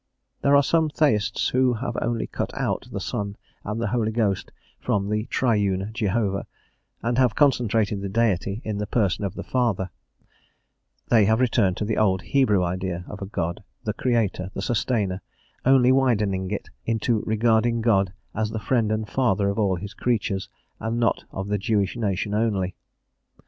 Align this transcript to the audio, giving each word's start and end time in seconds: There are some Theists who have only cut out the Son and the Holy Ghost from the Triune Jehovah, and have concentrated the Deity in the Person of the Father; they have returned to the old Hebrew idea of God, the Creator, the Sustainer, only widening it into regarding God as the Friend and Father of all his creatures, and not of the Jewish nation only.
There 0.41 0.55
are 0.55 0.63
some 0.63 0.89
Theists 0.89 1.49
who 1.49 1.73
have 1.73 1.95
only 2.01 2.25
cut 2.25 2.49
out 2.57 2.87
the 2.91 2.99
Son 2.99 3.35
and 3.63 3.79
the 3.79 3.89
Holy 3.89 4.11
Ghost 4.11 4.51
from 4.79 5.09
the 5.11 5.25
Triune 5.27 5.91
Jehovah, 5.93 6.47
and 7.03 7.19
have 7.19 7.35
concentrated 7.35 8.01
the 8.01 8.09
Deity 8.09 8.63
in 8.65 8.79
the 8.79 8.87
Person 8.87 9.23
of 9.23 9.35
the 9.35 9.43
Father; 9.43 9.91
they 11.09 11.25
have 11.25 11.39
returned 11.39 11.77
to 11.77 11.85
the 11.85 11.99
old 11.99 12.23
Hebrew 12.23 12.63
idea 12.63 13.05
of 13.07 13.31
God, 13.31 13.63
the 13.83 13.93
Creator, 13.93 14.49
the 14.55 14.61
Sustainer, 14.63 15.21
only 15.65 15.91
widening 15.91 16.49
it 16.49 16.69
into 16.83 17.19
regarding 17.27 17.81
God 17.81 18.11
as 18.33 18.49
the 18.49 18.57
Friend 18.59 18.91
and 18.91 19.07
Father 19.07 19.49
of 19.49 19.59
all 19.59 19.75
his 19.75 19.93
creatures, 19.93 20.49
and 20.79 20.99
not 20.99 21.25
of 21.29 21.47
the 21.47 21.59
Jewish 21.59 21.95
nation 21.95 22.33
only. 22.33 22.73